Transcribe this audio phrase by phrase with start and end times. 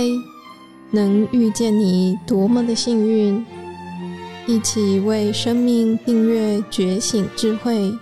[0.00, 0.06] 嗨，
[0.92, 3.44] 能遇见你多么的幸运！
[4.46, 7.92] 一起为生命订阅觉醒智慧，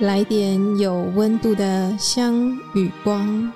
[0.00, 3.52] 来点有温度的香与光。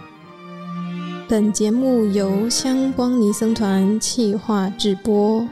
[1.29, 5.45] 本节目由香光尼僧团企划制播。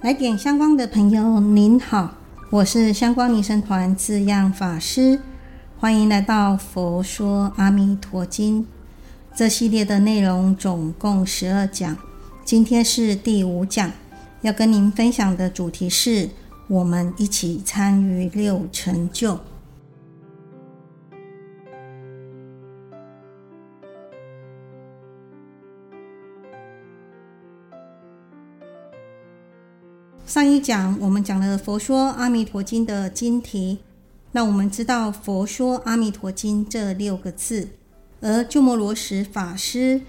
[0.00, 2.12] 来点香光的朋友，您好，
[2.50, 5.20] 我是香光尼僧团智样法师。
[5.76, 8.62] 欢迎来到《佛说阿弥陀经》
[9.34, 11.96] 这系列的内容，总共十二讲，
[12.44, 13.90] 今天是第五讲，
[14.40, 16.30] 要跟您分享的主题是：
[16.68, 19.38] 我们一起参与六成就。
[30.24, 33.80] 上一讲我们讲了《佛说阿弥陀经》的经题。
[34.34, 37.68] 让我们知道《佛说阿弥陀经》这六个字，
[38.20, 40.00] 而鸠摩罗什法师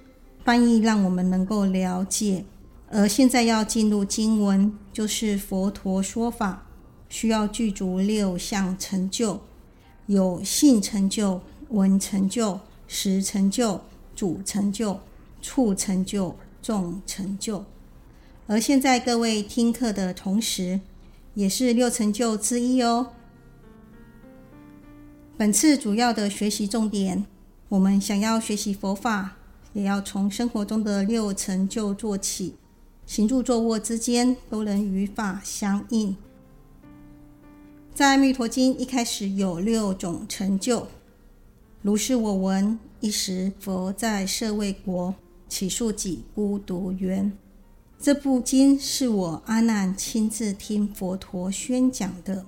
[0.43, 2.43] 翻译让我们能够了解。
[2.89, 6.65] 而现在要进入经文，就是佛陀说法
[7.07, 9.41] 需要具足六项成就，
[10.07, 13.79] 有性成就、闻成就、识成就、
[14.15, 15.01] 主成就、
[15.39, 17.63] 处成就、众成就。
[18.47, 20.79] 而现在各位听课的同时，
[21.35, 23.11] 也是六成就之一哦。
[25.37, 27.25] 本次主要的学习重点，
[27.67, 29.35] 我们想要学习佛法，
[29.73, 32.55] 也要从生活中的六成就做起，
[33.05, 36.15] 行住坐卧之间都能与法相应。
[37.93, 40.87] 在《弥陀经》一开始有六种成就，
[41.81, 45.13] 如是我闻，一时佛在舍卫国，
[45.49, 47.33] 起树己孤独园。
[47.99, 52.45] 这部经是我阿难亲自听佛陀宣讲的。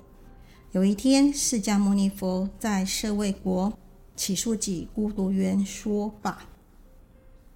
[0.77, 3.73] 有一天，释迦牟尼佛在舍卫国
[4.15, 6.45] 只树给孤独园说法。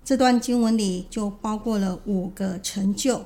[0.03, 3.23] 这段经文里就包括了五个成就：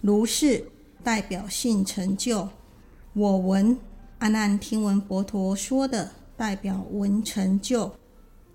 [0.00, 0.70] 如是
[1.02, 2.48] 代表性成就，
[3.12, 3.76] 我闻
[4.18, 7.90] 阿难听闻佛陀说的代表闻成就，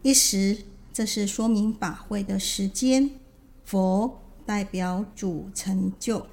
[0.01, 0.59] 一时
[0.93, 3.09] 这是说明法会的时间，
[3.65, 6.25] 佛代表主成就。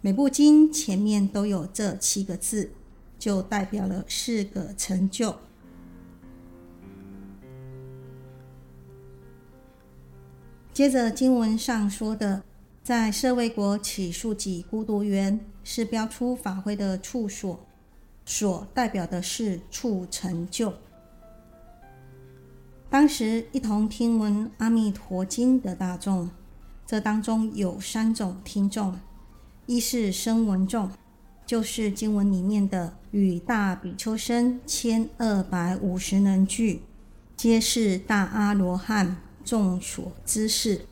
[0.00, 2.70] 每部经前面都有这七个字。
[3.24, 5.34] 就代表了四个成就。
[10.74, 12.44] 接着经文上说的，
[12.82, 17.64] 在舍卫国只树给孤独园，是标出法会的处所，
[18.26, 20.74] 所代表的是处成就。
[22.90, 26.28] 当时一同听闻《阿弥陀经》的大众，
[26.84, 29.00] 这当中有三种听众：
[29.64, 30.90] 一是声闻众。
[31.46, 36.82] 就是经文里面的与大比丘僧千二百五十人俱，
[37.36, 40.86] 皆是大阿罗汉，众所知识。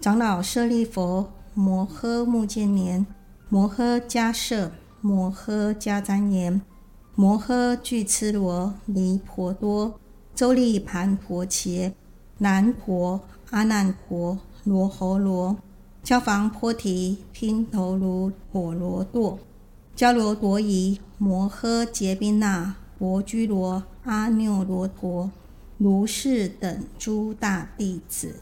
[0.00, 3.06] 长老舍利弗、摩诃目犍连、
[3.48, 6.62] 摩诃迦叶、摩诃迦旃延、
[7.14, 10.00] 摩诃俱絺罗、尼婆多、
[10.34, 11.92] 周利盘婆伽、
[12.38, 13.20] 难婆、
[13.50, 15.58] 阿难婆、罗侯罗、
[16.02, 19.38] 憍房波提、宾头卢、婆罗多。
[20.02, 25.30] 迦罗朵夷、摩诃劫宾那、薄居罗、阿耨罗陀、
[25.78, 28.40] 如是等诸大弟子。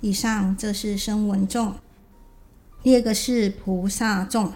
[0.00, 1.74] 以上这是声闻众。
[2.82, 4.54] 第二个是菩萨众，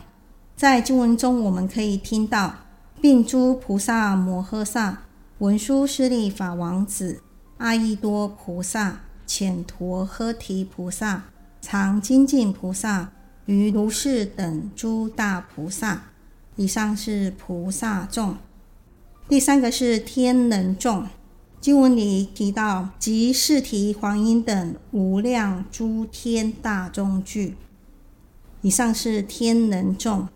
[0.56, 2.54] 在经文中我们可以听到，
[3.02, 5.02] 并诸菩萨摩诃萨、
[5.40, 7.20] 文殊师利法王子、
[7.58, 11.24] 阿逸多菩萨、犍陀诃提菩萨、
[11.60, 13.12] 常精进菩萨。
[13.48, 16.10] 于如是等诸大菩萨，
[16.56, 18.36] 以上是菩萨众。
[19.26, 21.06] 第三个是天人众，
[21.58, 27.54] 经文里提到，及释提、桓因等无量诸天大众俱，
[28.60, 30.28] 以上是天人众。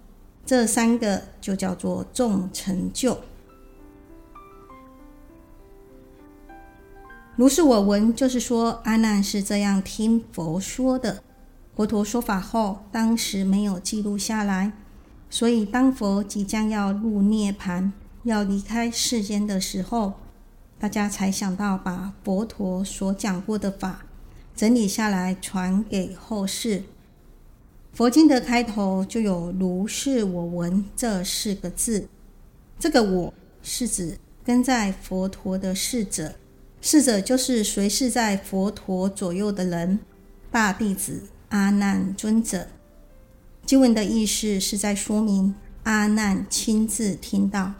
[0.46, 3.18] 这三个就叫做众成就。
[7.36, 11.22] 如是我闻，就是说阿难是这样听佛说的。
[11.74, 14.72] 佛陀说法后，当时没有记录下来，
[15.30, 17.90] 所以当佛即将要入涅槃，
[18.24, 20.12] 要离开世间的时候，
[20.78, 24.04] 大家才想到把佛陀所讲过的法
[24.54, 26.82] 整理下来，传给后世。
[27.94, 32.06] 佛经的开头就有“如是我闻”这四个字，
[32.78, 36.34] 这个“我”是指跟在佛陀的侍者，
[36.82, 39.98] 侍者就是随侍在佛陀左右的人，
[40.50, 41.22] 大弟子。
[41.52, 42.66] 阿难尊者，
[43.66, 47.74] 经文的意思是在说明阿难亲自听到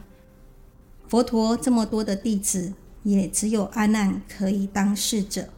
[1.07, 5.49] 佛陀这么多的弟子，也只有阿难可以当侍者。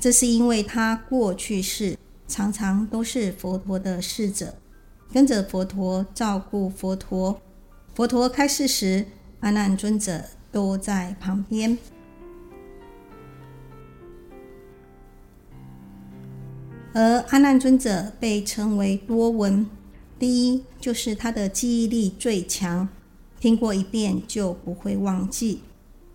[0.00, 1.96] 这是因为他过去世
[2.26, 4.56] 常常都是佛陀的侍者，
[5.12, 7.40] 跟着佛陀照顾佛陀。
[7.94, 9.06] 佛陀开示时，
[9.38, 11.78] 阿难尊者都在旁边。
[16.94, 19.66] 而阿难尊者被称为多闻，
[20.16, 22.88] 第一就是他的记忆力最强，
[23.40, 25.60] 听过一遍就不会忘记。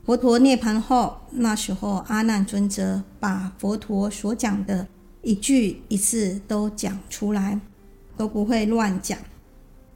[0.06, 4.88] 佛陀涅槃后，那时候阿难尊者把佛陀所讲的
[5.22, 7.60] 一句一字都讲出来，
[8.16, 9.20] 都不会乱讲。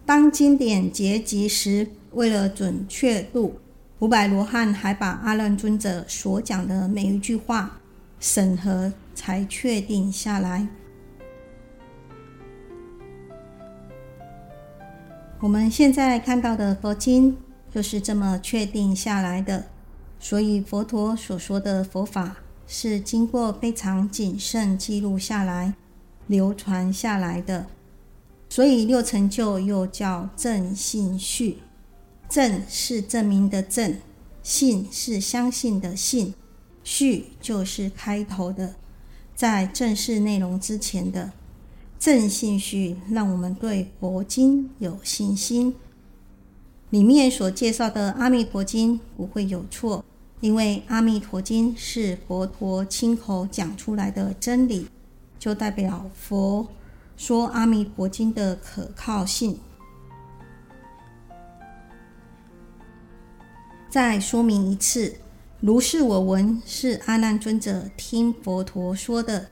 [0.06, 3.56] 当经典结集时，为了准确度，
[4.00, 7.80] 五百罗汉还把阿难尊者所讲的每一句话
[8.20, 10.68] 审核，才确定下来。
[15.40, 17.38] 我们现在看到的佛经，
[17.70, 19.66] 就是这么确定下来的。
[20.20, 25.74] 所以佛陀所说的佛法是经过非常谨慎记录下来、
[26.28, 27.68] 流传下来的。
[28.48, 31.58] 所以六成就又叫正信序，
[32.30, 33.98] 正是证明的正，
[34.42, 36.34] 信是相信的信，
[36.84, 38.76] 序就是开头的，
[39.44, 41.34] 在正式内容之前的
[42.00, 45.76] 正信序，让我们对佛经有信心。
[46.92, 50.06] 里面所介绍的《阿弥陀经》不会有错。
[50.40, 54.88] 因为《阿弥陀经》是佛陀亲口讲出来的真理，
[55.38, 56.66] 就代表佛
[57.18, 59.60] 说《阿弥陀经》的可靠性。
[63.90, 65.18] 再说明一次，
[65.66, 69.50] 如是我闻，是阿难尊者听佛陀说的，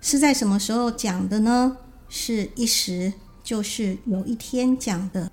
[0.00, 1.76] 是在什么时候讲的呢？
[2.08, 3.12] 是一时，
[3.42, 5.30] 就是有一天讲的。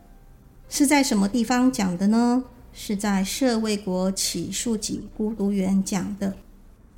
[0.67, 2.43] 是在什么地方讲的呢？
[2.73, 6.35] 是在舍卫国只树给孤独园讲的，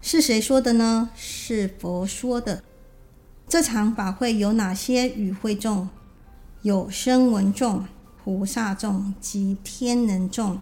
[0.01, 1.11] 是谁说的呢？
[1.15, 2.63] 是佛说的。
[3.47, 5.87] 这场法会有哪些与会众？
[6.63, 7.85] 有声闻众、
[8.23, 10.59] 菩萨众及天人众。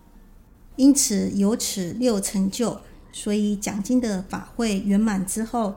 [0.78, 2.80] 因此有此六成就，
[3.12, 5.76] 所以讲经的法会圆满之后，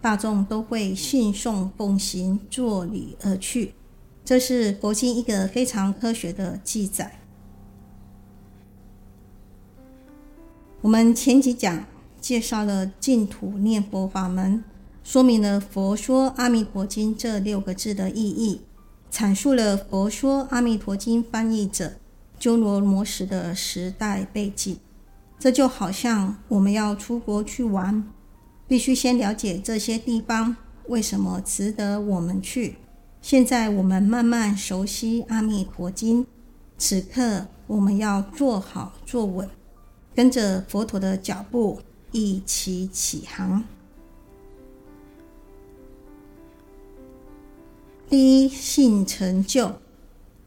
[0.00, 3.74] 大众都会信诵奉行，作礼而去。
[4.24, 7.20] 这是佛经一个非常科学的记载。
[10.82, 11.84] 我们前几讲
[12.20, 14.64] 介绍了净土念佛法门，
[15.02, 18.62] 说明了佛说阿弥陀经这六个字的意义，
[19.12, 21.94] 阐述了佛说阿弥陀经翻译者
[22.40, 24.76] 鸠罗摩什的时代背景。
[25.38, 28.04] 这就好像我们要出国去玩，
[28.66, 30.56] 必须先了解这些地方
[30.88, 32.76] 为什么值得我们去。
[33.22, 36.26] 现在我们慢慢熟悉阿弥陀经，
[36.76, 39.48] 此刻我们要坐好坐稳。
[40.14, 43.62] 跟着佛陀的脚步一起起航。
[48.08, 49.76] 第一信成就，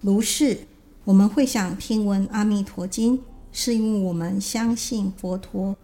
[0.01, 0.67] 如是
[1.05, 3.19] 我们会想听闻阿弥陀经，
[3.51, 5.75] 是因为我们相信佛陀，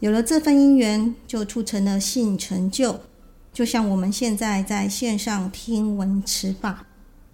[0.00, 3.00] 有了这份因缘，就促成了信成就。
[3.50, 6.86] 就像我们现在在线上听闻此法。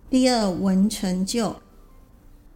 [0.09, 1.57] 第二闻成就，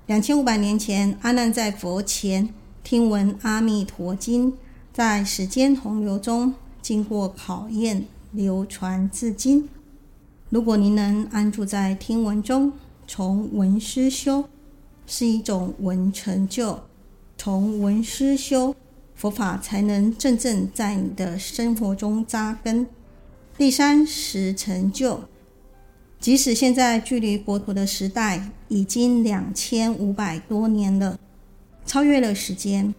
[0.07, 2.49] 两千五百年前，阿难在佛前。
[2.85, 4.53] 听闻《阿弥陀经》
[4.93, 9.69] 在时间洪流中经过考验，流传至今。
[10.49, 12.73] 如果您能安住在听闻中，
[13.07, 14.49] 从闻思修，
[15.09, 16.79] 是一种文成就。
[17.37, 18.75] 从文思修，
[19.17, 22.87] 佛法才能真正在你的生活中扎根。
[23.57, 25.21] 第三识成就，
[26.21, 31.19] 即使现在距离佛陀的时代已经两千五百多年了。
[31.87, 32.95] 超越了时间，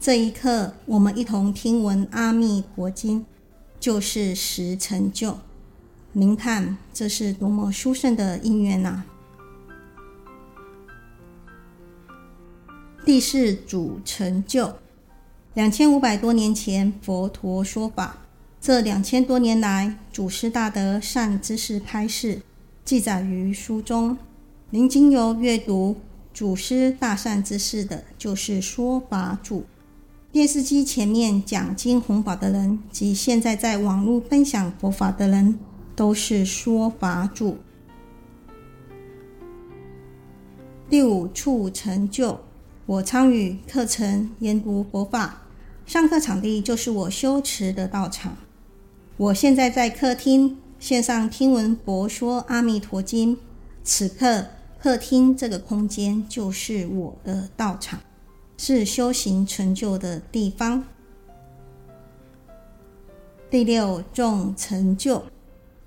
[0.00, 3.20] 这一刻，我们一同听闻《阿弥陀经》，
[3.78, 5.36] 就是识成就。
[6.12, 9.04] 您看，这是多么殊胜的因缘呐、
[13.04, 14.76] 第四主成就，
[15.52, 18.16] 两千五百多年前佛陀说法，
[18.62, 22.40] 这两千多年来，祖师大德善知识开示，
[22.82, 24.16] 记载于书中，
[24.70, 25.96] 您经由阅读。
[26.32, 29.64] 祖师大善知识的，就是说法主。
[30.32, 35.58] 电视机前面讲经弘法的人，及现在在网络分享佛法的人，
[35.94, 37.58] 都是说法主。
[40.88, 42.40] 第五处成就，
[42.86, 45.40] 我参与课程研读佛法，
[45.86, 48.36] 上课场地就是我修持的道场。
[49.16, 53.38] 我现在在客厅线上听闻佛说阿弥陀经，
[53.82, 54.48] 此刻。
[54.78, 58.00] 客厅这个空间就是我的道场，
[58.58, 60.84] 是修行成就的地方。
[63.48, 65.24] 第六，重成就。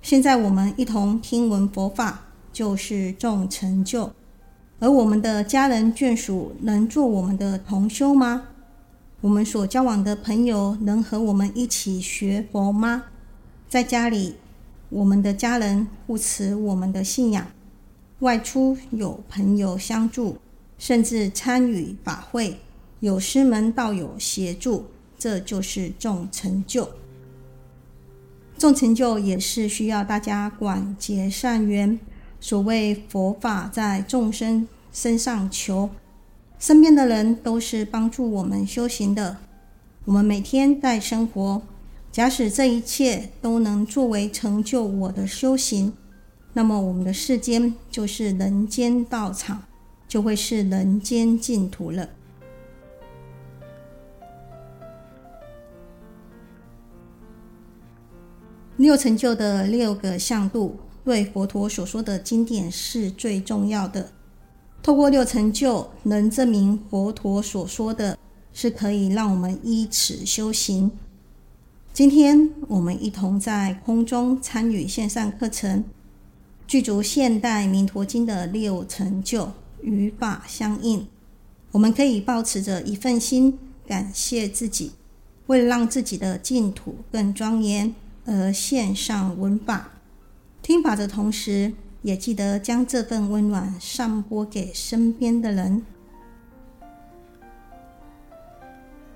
[0.01, 4.11] 现在我们一同听闻佛法，就是重成就。
[4.79, 8.50] 而我们的家人眷属能做我们的同修吗？
[9.22, 13.05] 我们所交往的朋友能和我们一起学佛吗？
[13.67, 14.36] 在家里，
[14.89, 17.46] 我们的家人护持我们的信仰；
[18.19, 20.38] 外出有朋友相助，
[20.77, 22.60] 甚至参与法会，
[23.00, 24.86] 有师门道友协助，
[25.17, 26.88] 这就是众成就。
[28.60, 32.00] 众成就也是需要大家广结善缘。
[32.39, 35.89] 所谓佛法在众生身上求，
[36.60, 39.38] 身边的人都是帮助我们修行的。
[40.06, 41.62] 我们每天在生活，
[42.12, 45.94] 假使这一切都能作为成就我的修行，
[46.53, 49.63] 那么我们的世间就是人间道场，
[50.08, 52.10] 就会是人间净土了。
[58.77, 64.11] 六成就的六个向度，对佛陀所说的经典是最重要的。
[64.83, 68.19] 透过六成就，能证明佛陀所说的
[68.51, 70.91] 是可以让我们依此修行。
[71.93, 75.85] 今天我们一同在空中参与线上课程，
[76.67, 81.07] 具足现代弥陀经的六成就，与法相应。
[81.71, 84.91] 我们可以抱持着一份心，感谢自己，
[85.45, 87.95] 为了让自己的净土更庄严。
[88.25, 89.89] 而线上文法、
[90.67, 91.71] 听法的同时，
[92.01, 95.81] 也记得将这份温暖散播给身边的人。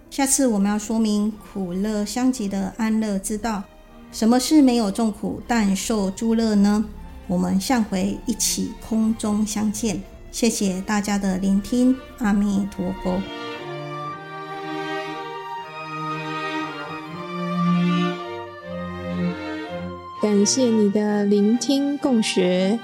[0.09, 3.65] 下次我们要说明苦乐相即的安乐之道。
[4.13, 6.85] 什么是没有众苦但受诸乐呢？
[7.27, 10.01] 我们下回一起空中相见。
[10.31, 13.40] 谢谢大家的聆听，阿弥陀佛。
[20.21, 22.77] 感谢你的聆听共学，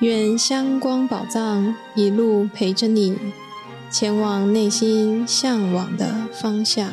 [0.00, 3.16] 愿香光宝藏一路陪着你，
[3.92, 6.90] 前往内心向往的方向。